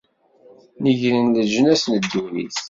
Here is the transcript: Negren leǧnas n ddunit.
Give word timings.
Negren 0.83 1.27
leǧnas 1.37 1.83
n 1.91 1.93
ddunit. 2.03 2.57